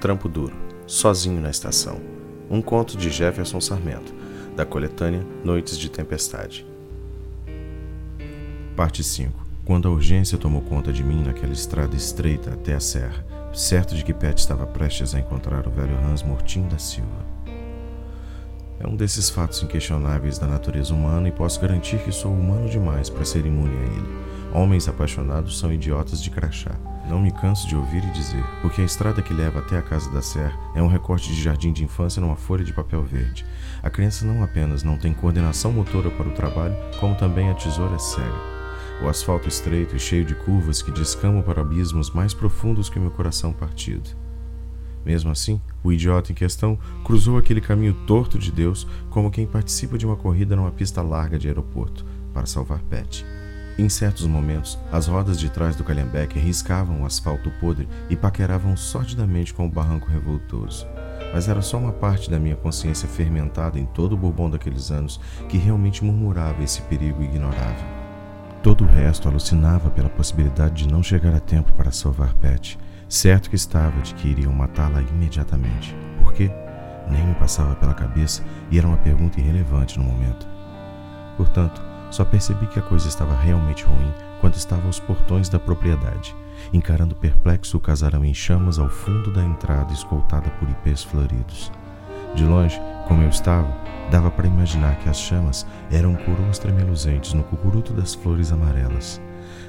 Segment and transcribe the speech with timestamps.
[0.00, 0.54] Trampo Duro,
[0.86, 2.00] Sozinho na Estação.
[2.48, 4.14] Um conto de Jefferson Sarmento,
[4.54, 6.64] da coletânea Noites de Tempestade.
[8.76, 9.32] Parte 5.
[9.64, 14.04] Quando a urgência tomou conta de mim naquela estrada estreita até a serra, certo de
[14.04, 17.26] que Pet estava prestes a encontrar o velho Hans Mortinho da Silva.
[18.78, 23.10] É um desses fatos inquestionáveis da natureza humana e posso garantir que sou humano demais
[23.10, 24.37] para ser imune a ele.
[24.52, 26.74] Homens apaixonados são idiotas de crachá.
[27.08, 30.10] Não me canso de ouvir e dizer, porque a estrada que leva até a casa
[30.10, 33.46] da serra é um recorte de jardim de infância numa folha de papel verde.
[33.82, 37.94] A criança não apenas não tem coordenação motora para o trabalho, como também a tesoura
[37.94, 38.58] é cega.
[39.02, 43.02] O asfalto estreito e cheio de curvas que descamam para abismos mais profundos que o
[43.02, 44.10] meu coração partido.
[45.04, 49.96] Mesmo assim, o idiota em questão cruzou aquele caminho torto de Deus como quem participa
[49.96, 52.04] de uma corrida numa pista larga de aeroporto
[52.34, 53.24] para salvar Pet.
[53.78, 58.76] Em certos momentos, as rodas de trás do Calhambeque riscavam o asfalto podre e paqueravam
[58.76, 60.84] sordidamente com o barranco revoltoso.
[61.32, 65.20] Mas era só uma parte da minha consciência fermentada em todo o bourbon daqueles anos
[65.48, 67.86] que realmente murmurava esse perigo ignorável.
[68.64, 72.76] Todo o resto alucinava pela possibilidade de não chegar a tempo para salvar Pet,
[73.08, 75.94] certo que estava de que iriam matá-la imediatamente.
[76.20, 76.50] Por quê?
[77.08, 78.42] Nem me passava pela cabeça
[78.72, 80.48] e era uma pergunta irrelevante no momento.
[81.36, 86.34] Portanto, só percebi que a coisa estava realmente ruim quando estava aos portões da propriedade,
[86.72, 91.72] encarando perplexo o casarão em chamas ao fundo da entrada escoltada por ipês floridos.
[92.34, 93.68] De longe, como eu estava,
[94.10, 99.20] dava para imaginar que as chamas eram coroas tremeluzentes no cucuruto das flores amarelas.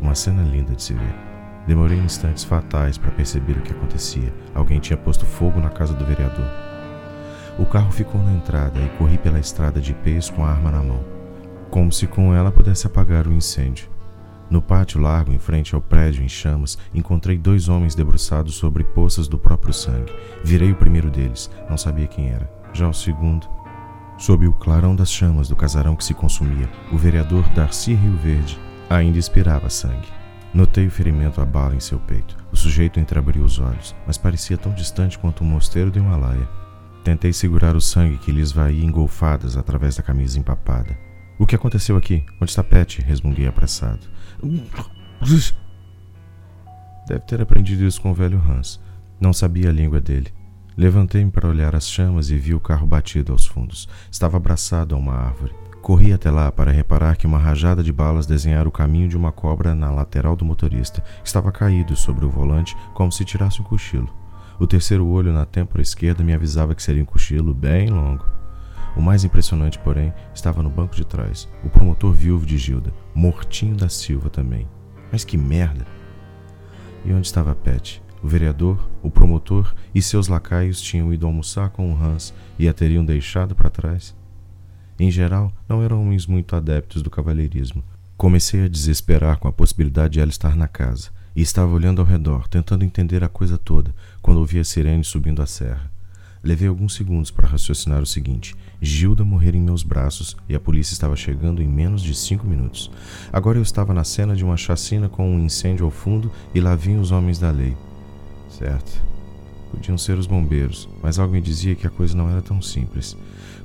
[0.00, 1.14] Uma cena linda de se ver.
[1.66, 4.32] Demorei instantes fatais para perceber o que acontecia.
[4.54, 6.48] Alguém tinha posto fogo na casa do vereador.
[7.58, 10.82] O carro ficou na entrada e corri pela estrada de pés com a arma na
[10.82, 11.23] mão
[11.74, 13.90] como se com ela pudesse apagar o incêndio.
[14.48, 19.26] No pátio largo, em frente ao prédio em chamas, encontrei dois homens debruçados sobre poças
[19.26, 20.12] do próprio sangue.
[20.44, 22.48] Virei o primeiro deles, não sabia quem era.
[22.72, 23.48] Já o segundo.
[24.16, 28.56] Sob o clarão das chamas do casarão que se consumia, o vereador Darcy Rio Verde
[28.88, 30.06] ainda expirava sangue.
[30.54, 32.36] Notei o ferimento à bala em seu peito.
[32.52, 36.48] O sujeito entreabriu os olhos, mas parecia tão distante quanto um mosteiro do Himalaia.
[37.02, 40.96] Tentei segurar o sangue que lhe esvaía engolfadas através da camisa empapada.
[41.38, 42.24] O que aconteceu aqui?
[42.40, 43.02] Onde está Pet?
[43.02, 44.06] resmunguei apressado.
[47.08, 48.80] Deve ter aprendido isso com o velho Hans.
[49.20, 50.32] Não sabia a língua dele.
[50.76, 53.88] Levantei-me para olhar as chamas e vi o carro batido aos fundos.
[54.10, 55.52] Estava abraçado a uma árvore.
[55.82, 59.30] Corri até lá para reparar que uma rajada de balas desenhara o caminho de uma
[59.30, 64.08] cobra na lateral do motorista, estava caído sobre o volante como se tirasse um cochilo.
[64.58, 68.33] O terceiro olho na têmpora esquerda me avisava que seria um cochilo bem longo.
[68.96, 73.76] O mais impressionante, porém, estava no banco de trás, o promotor viúvo de Gilda, Mortinho
[73.76, 74.68] da Silva também.
[75.10, 75.86] Mas que merda!
[77.04, 78.02] E onde estava Pet?
[78.22, 82.72] O vereador, o promotor e seus lacaios tinham ido almoçar com o Hans e a
[82.72, 84.16] teriam deixado para trás?
[84.98, 87.84] Em geral, não eram homens muito adeptos do cavalheirismo.
[88.16, 92.06] Comecei a desesperar com a possibilidade de ela estar na casa, e estava olhando ao
[92.06, 95.93] redor, tentando entender a coisa toda, quando ouvi a sirene subindo a serra.
[96.44, 100.92] Levei alguns segundos para raciocinar o seguinte: Gilda morrer em meus braços e a polícia
[100.92, 102.90] estava chegando em menos de cinco minutos.
[103.32, 106.76] Agora eu estava na cena de uma chacina com um incêndio ao fundo e lá
[106.76, 107.74] vinham os homens da lei.
[108.50, 109.02] Certo.
[109.70, 113.16] Podiam ser os bombeiros, mas algo me dizia que a coisa não era tão simples.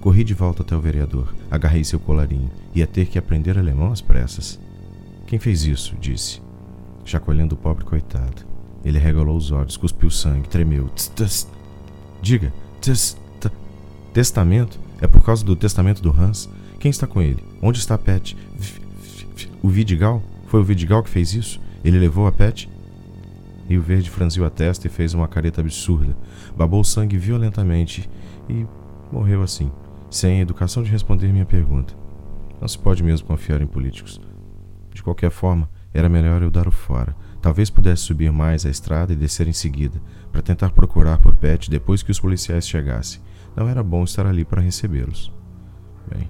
[0.00, 2.50] Corri de volta até o vereador, agarrei seu colarinho.
[2.74, 4.58] Ia ter que aprender alemão às pressas.
[5.26, 5.96] Quem fez isso?
[6.00, 6.40] disse,
[7.04, 8.46] chacoalhando o pobre coitado.
[8.84, 10.88] Ele regalou os olhos, cuspiu sangue, tremeu.
[10.90, 11.48] Tss, tss.
[12.22, 12.52] Diga,
[14.12, 14.78] testamento?
[15.00, 16.48] É por causa do testamento do Hans?
[16.78, 17.42] Quem está com ele?
[17.62, 18.36] Onde está a Pet?
[19.62, 20.22] O Vidigal?
[20.46, 21.60] Foi o Vidigal que fez isso?
[21.84, 22.68] Ele levou a Pet?
[23.68, 26.16] Rio Verde franziu a testa e fez uma careta absurda.
[26.56, 28.08] Babou sangue violentamente
[28.48, 28.66] e
[29.12, 29.70] morreu assim,
[30.10, 31.94] sem a educação de responder minha pergunta.
[32.60, 34.20] Não se pode mesmo confiar em políticos.
[34.92, 37.14] De qualquer forma, era melhor eu dar o fora.
[37.40, 40.00] Talvez pudesse subir mais a estrada e descer em seguida,
[40.32, 43.20] para tentar procurar por Pet depois que os policiais chegassem.
[43.54, 45.32] Não era bom estar ali para recebê-los.
[46.12, 46.28] Bem,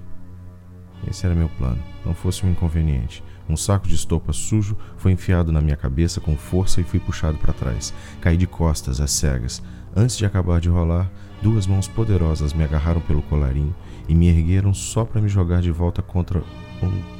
[1.07, 1.81] esse era meu plano.
[2.05, 3.23] Não fosse um inconveniente.
[3.47, 7.37] Um saco de estopa sujo foi enfiado na minha cabeça com força e fui puxado
[7.37, 7.93] para trás.
[8.21, 9.63] Caí de costas, às cegas.
[9.95, 11.09] Antes de acabar de rolar,
[11.41, 13.75] duas mãos poderosas me agarraram pelo colarinho
[14.07, 16.43] e me ergueram só para me jogar de volta contra
[16.83, 17.18] um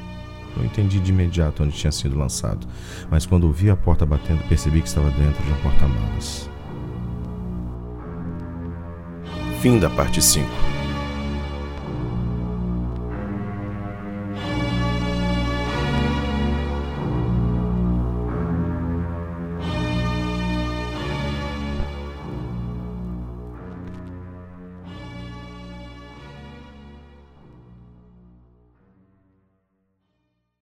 [0.60, 2.68] não entendi de imediato onde tinha sido lançado,
[3.10, 6.50] mas quando ouvi a porta batendo, percebi que estava dentro de um porta-malas.
[9.62, 10.79] Fim da parte 5.